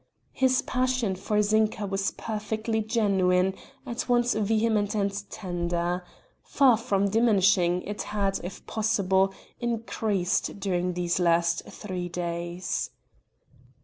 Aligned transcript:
His 0.31 0.63
passion 0.63 1.13
for 1.15 1.43
Zinka 1.43 1.85
was 1.85 2.09
perfectly 2.09 2.81
genuine, 2.81 3.53
at 3.85 4.09
once 4.09 4.33
vehement 4.33 4.95
and 4.95 5.13
tender; 5.29 6.03
far 6.41 6.75
from 6.77 7.11
diminishing, 7.11 7.83
it 7.83 8.01
had, 8.01 8.39
if 8.43 8.65
possible, 8.65 9.31
increased 9.59 10.59
during 10.59 10.93
these 10.93 11.19
last 11.19 11.61
three 11.69 12.09
days. 12.09 12.89